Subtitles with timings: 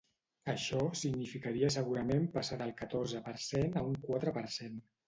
[0.53, 4.87] Això significaria segurament passar del catorze per cent a un quatre per cent.